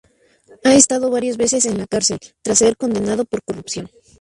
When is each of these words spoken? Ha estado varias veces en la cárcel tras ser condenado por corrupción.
Ha 0.63 0.73
estado 0.73 1.11
varias 1.11 1.37
veces 1.37 1.67
en 1.67 1.77
la 1.77 1.85
cárcel 1.85 2.17
tras 2.41 2.57
ser 2.57 2.75
condenado 2.75 3.23
por 3.23 3.43
corrupción. 3.43 3.87